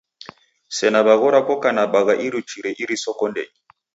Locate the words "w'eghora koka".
1.05-1.69